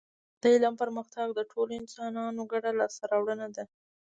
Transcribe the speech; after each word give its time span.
د 0.41 0.43
علم 0.53 0.73
پرمختګ 0.81 1.27
د 1.33 1.39
ټولو 1.51 1.71
انسانانو 1.81 2.41
ګډه 2.51 2.71
لاسته 2.79 3.03
راوړنه 3.11 3.47
ده 3.55 3.63